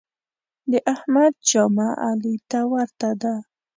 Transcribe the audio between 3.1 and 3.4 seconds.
ده.